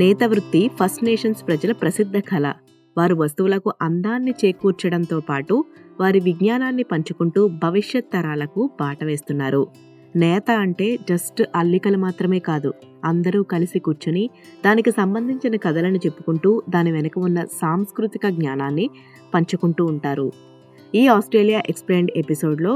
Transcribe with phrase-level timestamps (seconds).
[0.00, 2.52] నేత వృత్తి first nations ప్రజల ప్రసిద్ధ కళ.
[2.98, 5.64] వారు వస్తువులకు అందాన్ని చేకూర్చడంతో పాటు
[6.00, 9.66] వారి విజ్ఞానాన్ని పంచుకుంటూ భవిష్యత్ తరాలకు బాట వేస్తున్నారు.
[10.16, 12.74] నేత అంటే జస్ట్ అల్లికలు మాత్రమే కాదు
[13.04, 14.30] అందరూ కలిసి కూర్చుని
[14.64, 18.90] దానికి సంబంధించిన కథలను చెప్పుకుంటూ దాని వెనుక ఉన్న సాంస్కృతిక జ్ఞానాన్ని
[19.34, 20.32] పంచుకుంటూ ఉంటారు.
[20.94, 22.74] ఈ ఆస్ట్రేలియా ఎక్స్ప్లెయిన్డ్ ఎపిసోడ్లో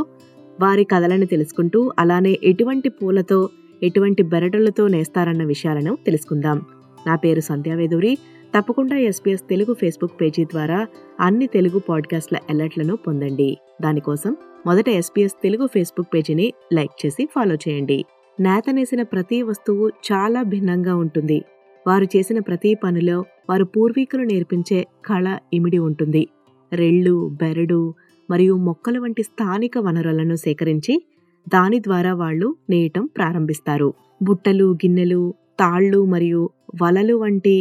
[0.60, 3.48] వారి కథలను తెలుసుకుంటూ అలానే ఎటువంటి పూలతో
[3.82, 6.58] ఎటువంటి బెరడులతో నేస్తారన్న విషయాలను తెలుసుకుందాం.
[7.06, 8.18] నా పేరు సంధ్యావేదూరి
[8.58, 10.86] తప్పకుండా ఎస్పీఎస్ తెలుగు ఫేస్బుక్ పేజీ ద్వారా
[11.20, 13.58] అన్ని తెలుగు పాడ్కాస్ట్ల అలర్ట్లను పొందండి.
[13.82, 14.36] దానికోసం
[14.66, 18.04] మొదట ఎస్పీఎస్ తెలుగు ఫేస్బుక్ పేజీని లైక్ చేసి ఫాలో చేయండి.
[18.40, 21.44] నేతనేసిన ప్రతి వస్తువు చాలా భిన్నంగా ఉంటుంది.
[21.86, 26.28] వారు చేసిన ప్రతి పనిలో వారు పూర్వీకులు నేర్పించే కళ ఇమిడి ఉంటుంది.
[26.72, 27.94] రెళ్ళు బెరడు
[28.30, 31.04] మరియు మొక్కల వంటి స్థానిక వనరులను సేకరించి
[31.48, 33.94] దాని ద్వారా వాళ్ళు నేయటం ప్రారంభిస్తారు.
[34.22, 36.50] బుట్టలు గిన్నెలు తాళ్ళు మరియు
[36.82, 37.56] వలలు వంటి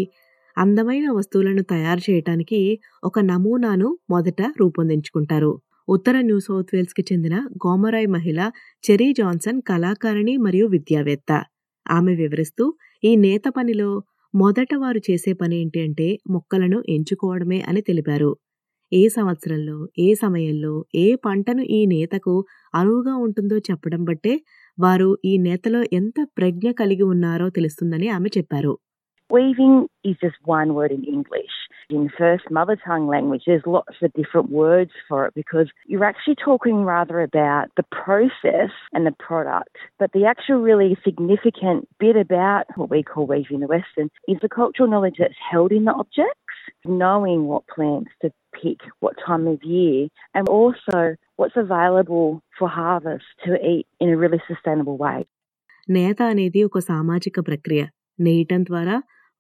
[0.58, 2.60] అందమైన వస్తువులను తయారు చేయటానికి
[3.04, 5.52] ఒక నమూనాను మొదట రూపొందించుకుంటారు.
[5.88, 8.40] ఉత్తర న్యూ సౌత్ వేల్స్కి చెందిన గోమరాయ్ మహిళ
[8.84, 11.32] చెరీ జాన్సన్ కళాకారిణి మరియు విద్యావేత్త.
[11.86, 12.66] ఆమె వివరిస్తూ
[13.04, 13.90] ఈ నేత పనిలో
[14.34, 18.32] మొదట వారు చేసే పని ఏంటి అంటే మొక్కలను ఎంచుకోవడమే అని తెలిపారు.
[18.92, 22.34] ఏ సంవత్సరంలో ఏ సమయంలో ఏ పంటను ఈ నేతకు
[22.74, 24.34] అనువుగా ఉంటుందో చెప్పడం బట్టే
[24.78, 28.74] వారు ఈ నేతలో ఎంత ప్రజ్ఞ కలిగి ఉన్నారో తెలుస్తుందని ఆమె చెప్పారు.
[29.33, 31.55] Weaving is just one word in English.
[31.91, 36.37] In first mother tongue language, there's lots of different words for it because you're actually
[36.37, 39.77] talking rather about the process and the product.
[39.99, 44.39] But the actual really significant bit about what we call weaving in the Western is
[44.41, 46.41] the cultural knowledge that's held in the objects,
[46.87, 53.27] knowing what plants to pick, what time of year, and also what's available for harvest
[53.45, 55.27] to eat in a really sustainable way.
[55.91, 57.83] నేత అనేది ఒక సామాజిక ప్రక్రియ
[58.21, 58.97] నేయటం ద్వారా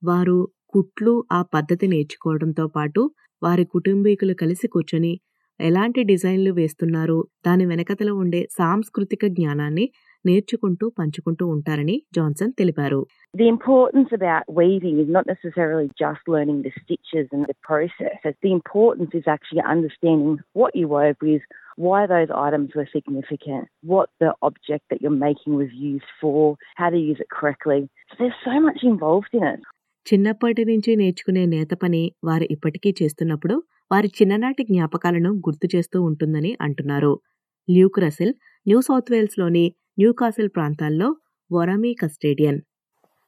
[0.09, 0.37] వారు
[0.73, 3.01] కుట్లు ఆ పద్ధతి నేర్చుకోవడంతో పాటు
[3.41, 5.13] వారి కుటుంబీకులు కలిసి కూర్చొని
[5.59, 9.85] ఎలాంటి డిజైన్లు వేస్తున్నారు దాని వెనకతలో ఉండే సాంస్కృతిక జ్ఞానాన్ని
[10.25, 13.01] నేర్చుకుంటూ పంచుకుంటూ ఉంటారని జాన్సన్ తెలిపారు
[13.33, 18.17] The importance about weaving is not necessarily just learning the stitches and the process.
[18.45, 21.43] The importance is actually understanding what you wove with,
[21.77, 26.39] why those items were significant, what the object that you're making was used for,
[26.75, 27.79] how to use it correctly.
[28.09, 29.61] So there's so much involved in it.
[30.07, 37.19] చిన్నప్పటి నుంచి నేర్చుకునే నేత పని వారు ఇప్పటికీ చేస్తున్నప్పుడు వారి చిన్ననాటి జ్ఞాపకాలను గుర్తు చేస్తూ ఉంటుందని అంటున్నారు.
[37.71, 38.33] ల్యూక్ రసిల్
[38.67, 41.15] న్యూ సౌత్ వేల్స్లోని న్యూకాసిల్ ప్రాంతాల్లో
[41.51, 42.61] వొరమీ కస్టేడియన్.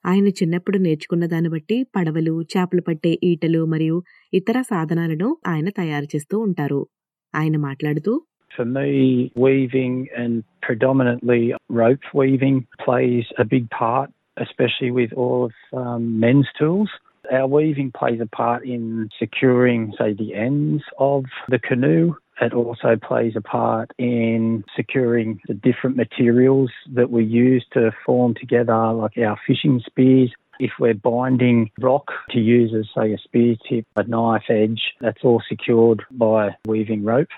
[0.06, 4.04] ఆయన చిన్నప్పుడు నేర్చుకున్న దాన్ని బట్టి పడవలు చేపలు పట్టే ఈటలు మరియు
[4.34, 6.88] ఇతర సాధనాలను ఆయన తయారు చేస్తూ ఉంటారు.
[7.36, 8.22] ఆయన మాట్లాడుతూ
[8.52, 8.90] For me,
[9.38, 11.40] weaving and predominantly
[11.74, 16.91] rope weaving plays a big part, especially with all of um, men's tools.
[17.31, 22.15] Our weaving plays a part in securing, say, the ends of the canoe.
[22.41, 28.35] It also plays a part in securing the different materials that we use to form
[28.35, 30.31] together, like our fishing spears.
[30.59, 35.23] If we're binding rock to use as, say, a spear tip, a knife edge, that's
[35.23, 37.33] all secured by weaving rope.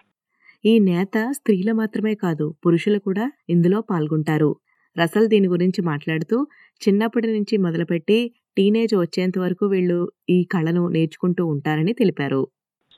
[0.65, 4.51] ఈ నేత స్త్రీల మాత్రమే కాదు పురుషులు కూడా ఇందులో పాల్గొంటారు
[4.97, 6.39] Russell దీని గురించి మాట్లాడుతూ
[6.87, 8.19] చిన్నప్పటి నుంచి మొదలుపెట్టి
[8.59, 10.01] టీనేజ్ వచ్చేంత వరకు వీళ్ళు
[10.37, 12.43] ఈ కళను నేర్చుకుంటూ ఉంటారని తెలిపారు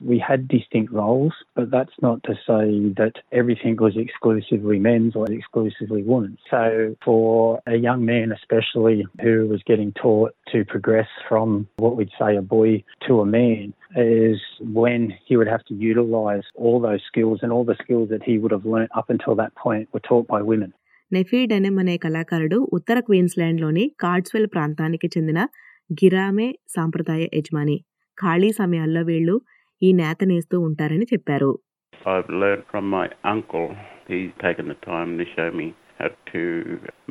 [0.01, 5.25] we had distinct roles, but that's not to say that everything was exclusively men's or
[5.31, 6.39] exclusively women's.
[6.51, 12.11] So for a young man especially who was getting taught to progress from what we'd
[12.19, 17.01] say a boy to a man is when he would have to utilize all those
[17.07, 20.01] skills and all the skills that he would have learnt up until that point were
[20.01, 20.73] taught by women.
[21.14, 25.40] నెఫీడ్ అనే అనే కళాకారుడు ఉత్తర క్వీన్స్లాండ్లోని కార్డ్స్వెల్ ప్రాంతానికి చెందిన
[25.90, 27.76] గిరామే సాంప్రదాయ యజమాని
[28.18, 29.34] ఖాళీ సమయాల్లో వీళ్ళు
[29.82, 31.50] ఈ నేత నేస్తూ ఉంటారని చెప్పారు
[32.12, 33.66] I've learned from my uncle.
[34.08, 35.66] He's taken the time to show me
[35.98, 36.42] how to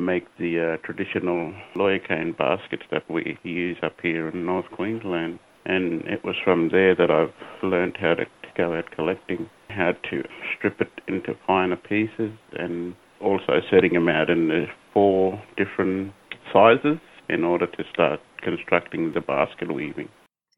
[0.10, 1.42] make the uh, traditional
[1.76, 3.24] lawyer cane baskets that we
[3.66, 5.36] use up here in North Queensland.
[5.66, 8.26] And it was from there that I've learned how to
[8.56, 10.18] go out collecting, how to
[10.52, 12.78] strip it into finer pieces, and
[13.22, 14.62] also setting them out in the
[14.94, 16.00] four different
[16.54, 17.00] sizes
[17.30, 20.10] in order to start constructing the basket weaving.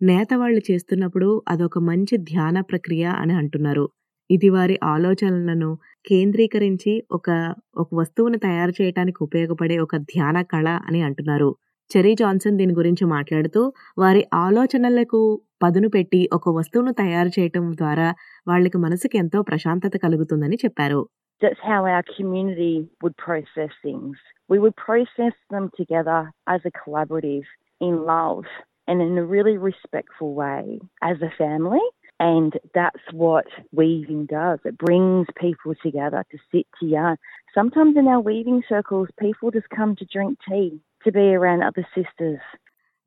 [0.02, 3.90] నేత వాళ్ళు చేస్తున్నప్పుడు అదొక మంచి ధ్యాన ప్రక్రియ అని అంటున్నారు.
[4.32, 11.56] ఇది వారి ఆలోచనలను కేంద్రీకరించి ఒక ఒక వస్తువును తయారు చేయడానికి ఉపయోగపడే ఒక ధ్యాన కళ అని అంటున్నారు.
[11.92, 18.14] చెరీ జాన్సన్ దీని గురించి మాట్లాడుతూ వారి ఆలోచనలకు పదును పెట్టి ఒక వస్తువును తయారు చేయటం ద్వారా
[18.48, 21.02] వాళ్ళకి మనసుకి ఎంతో ప్రశాంతత కలుగుతుందని చెప్పారు.
[21.43, 24.17] That's how our community would process things.
[24.49, 27.45] We would process them together as a collaborative
[27.81, 28.45] in love
[28.89, 31.85] and in a really respectful way as a family.
[32.19, 34.61] And that's what weaving does.
[34.65, 37.19] It brings people together to sit to yarn.
[37.55, 41.87] Sometimes in our weaving circles, people just come to drink tea, to be around other
[41.97, 42.41] sisters.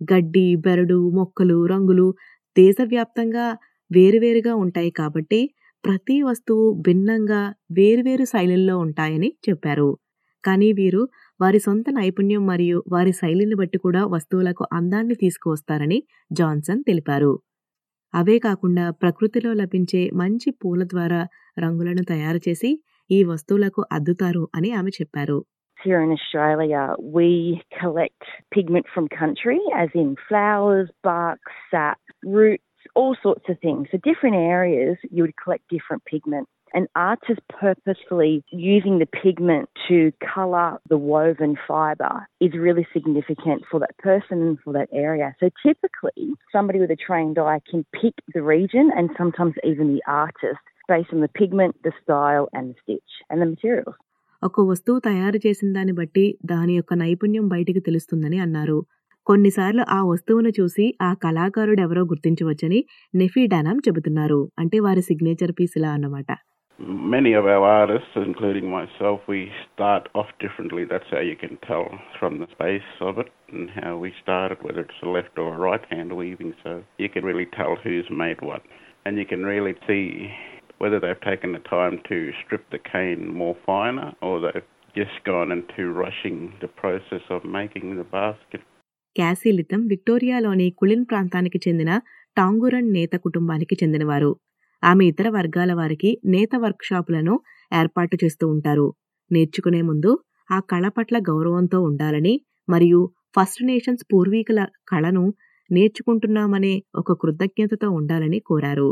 [0.09, 2.06] గడ్డి బెరడు మొక్కలు రంగులు
[2.56, 3.45] దేశవ్యాప్తంగా
[3.91, 5.41] వేరువేరుగా ఉంటాయి కాబట్టి
[5.84, 7.40] ప్రతి వస్తువు భిన్నంగా
[7.72, 9.98] వేర్వేరు శైలుల్లో ఉంటాయని చెప్పారు.
[10.44, 11.02] కానీ వీరు
[11.40, 16.02] వారి సొంత నైపుణ్యం మరియు వారి శైలిని బట్టి కూడా వస్తువులకు అందాన్ని తీసుకువస్తారని
[16.32, 17.32] జాన్సన్ తెలిపారు.
[18.14, 21.22] అవే కాకుండా ప్రకృతిలో లభించే మంచి పూల ద్వారా
[21.58, 22.70] రంగులను తయారు చేసి
[23.10, 25.44] ఈ వస్తువులకు అద్దుతారు అని ఆమె చెప్పారు.
[25.78, 26.82] Here in Australia,
[27.16, 27.30] we
[27.80, 28.22] collect
[28.54, 31.42] pigment from country, as in flowers, bark,
[31.72, 31.98] sap,
[32.34, 33.88] roots, all sorts of things.
[33.91, 36.47] So, different areas, you would collect different pigment.
[36.74, 43.80] And artists purposefully using the pigment to colour the woven fibre is really significant for
[43.80, 45.36] that person and for that area.
[45.39, 50.03] So typically, somebody with a trained eye can pick the region and sometimes even the
[50.07, 53.95] artist based on the pigment, the style, and the stitch and the materials.
[54.47, 58.77] ఒక వస్తువు తయారు చేసిన దాన్ని బట్టి దాని యొక్క నైపుణ్యం బయటికి తెలుస్తుందని అన్నారు
[59.27, 62.80] కొన్నిసార్లు ఆ వస్తువును చూసి ఆ కళాకారుడు ఎవరో గుర్తించవచ్చని
[63.21, 66.31] నెఫీ డానామ్ చెబుతున్నారు అంటే వారి సిగ్నేచర్ పీస్ ఇలా అన్నమాట
[67.13, 70.83] Many of our artists, including myself, we start off differently.
[70.91, 71.86] That's how you can tell
[72.19, 75.59] from the space of it and how we started, whether it's a left or a
[75.59, 76.53] right hand weaving.
[76.63, 78.63] So you can really tell who's made what.
[79.06, 80.06] And you can really see
[80.77, 85.51] whether they've taken the time to strip the cane more finer or they've just gone
[85.51, 88.62] into rushing the process of making the basket.
[89.16, 92.00] క్యాసిలితం విక్టోరియాలోని Kulin ప్రాంతానికి చెందిన
[92.37, 94.31] టాంగురన్ నేత కుటుంబానికి చెందినవారు.
[94.84, 97.34] ఆమె ఇతర వర్గాల వారికి నేత వర్క్షాపులను
[97.72, 98.87] ఏర్పాటు చేస్తూ ఉంటారు.
[99.32, 100.11] నేర్చుకునే ముందు
[100.50, 102.34] ఆ కళ పట్ల గౌరవంతో ఉండాలని
[102.69, 103.00] మరియు
[103.37, 105.25] ఫస్ట్ నేషన్స్ పూర్వీకుల కళను
[105.70, 108.90] నేర్చుకుంటున్నామనే ఒక కృతజ్ఞతతో ఉండాలని కోరారు.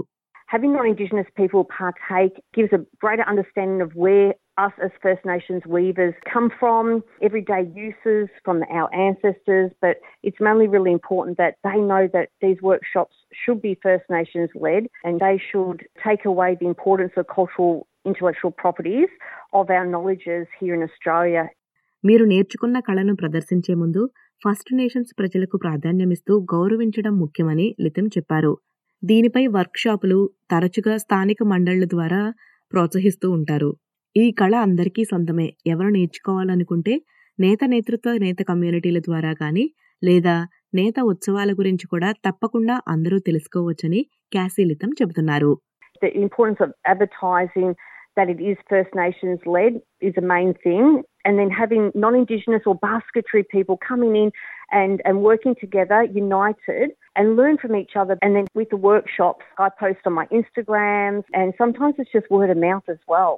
[0.52, 6.14] Having non-Indigenous people partake gives a greater understanding of where us as First Nations weavers
[6.25, 12.08] come from, everyday uses from our ancestors, but it's mainly really important that they know
[12.12, 17.12] that these workshops should be First Nations led and they should take away the importance
[17.16, 19.08] of cultural intellectual properties
[19.52, 21.44] of our knowledges here in Australia
[22.05, 24.00] మీరు నేర్చుకున్న కళను ప్రదర్శించే ముందు
[24.43, 28.52] first nations ప్రజలకు ప్రాధాన్యమిస్తూ గౌరవించడం ముఖ్యమని లితం చెప్పారు
[29.02, 30.19] దీనిపై వర్క్షాపులు
[30.52, 32.22] తరచుగా స్థానిక మండళ్ళ ద్వారా
[32.72, 33.70] ప్రోత్సహిస్తూ ఉంటారు
[34.16, 36.94] ఈ కళ అందరికీ సొంతమే ఎవరు నేర్చుకోవాలనుకుంటే
[37.38, 39.64] నేత నేతృత్వ నేత కమ్యూనిటీల ద్వారా కానీ
[40.02, 40.34] లేదా
[40.74, 44.02] నేత ఉత్సవాల గురించి కూడా తప్పకుండా అందరూ తెలుసుకోవచ్చని
[44.36, 45.52] క్యాసీలితం చెబుతున్నారు
[46.02, 47.70] the importance of advertising
[48.16, 50.86] that it is First Nations led is a main thing.
[51.24, 54.28] And then having non Indigenous or basketry people coming in
[54.72, 56.86] and, and working together, united,
[57.16, 58.16] and learn from each other.
[58.24, 62.50] And then with the workshops, I post on my Instagrams, and sometimes it's just word
[62.50, 63.34] of mouth as well.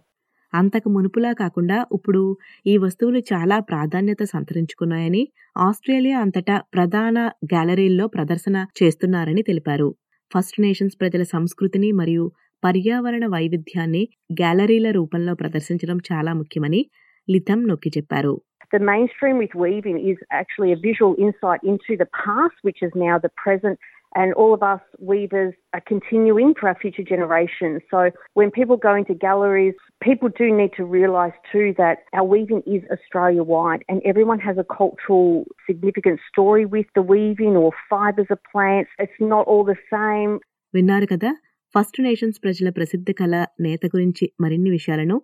[0.55, 2.37] అంతకు మునుపులా కాకుండా ఇప్పుడు
[2.67, 5.29] ఈ వస్తువులు చాలా ప్రాధాన్యత సంతరించుకున్నాయని
[5.59, 9.95] Australia అంతటా ప్రధాన గ్యాలరీల్లో ప్రదర్శన చేస్తున్నారని తెలిపారు.
[10.31, 12.33] ఫస్ట్ నేషన్స్ ప్రజల సంస్కృతిని మరియు
[12.65, 16.87] పర్యావరణ వైవిధ్యాన్ని గ్యాలరీల రూపంలో ప్రదర్శించడం చాలా ముఖ్యమని
[17.31, 18.35] లిథం నొక్కి చెప్పారు.
[18.75, 23.17] The mainstream with weaving is actually a visual insight into the past, which is now
[23.17, 23.77] the present,
[24.16, 27.82] and all of us weavers are continuing for our future generations.
[27.92, 28.00] So
[28.34, 32.82] when people go into galleries, people do need to realise too that our weaving is
[32.92, 35.28] Australia wide and everyone has a cultural
[35.68, 38.90] significant story with the weaving or fibres of plants.
[38.98, 40.34] It's not all the same.
[40.74, 41.30] విన్నారు కదా
[41.76, 43.34] first nations ప్రజల ప్రసిద్ధ కళ
[43.66, 45.18] నేత గురించి మరిన్ని విషయాలను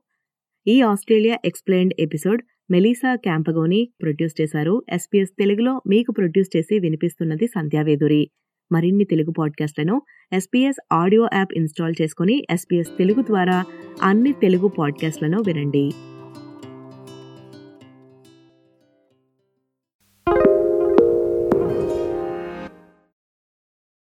[0.66, 8.24] ఈ Australia explained episode Melissa Campagnoni produce చేశారు ఎస్పీఎస్ తెలుగులో మీకు ప్రొడ్యూస్ చేసి వినిపిస్తున్నది సంధ్యావేదురి
[8.73, 13.65] మరిన్ని తెలుగు పాడ్కాస్ట్లను ఎస్పీఎస్ ఆడియో యాప్ ఇన్స్టాల్ చేసుకుని ఎస్పీఎస్ తెలుగు ద్వారా
[14.03, 15.93] అన్ని తెలుగు పాడ్కాస్ట్లను వినండి.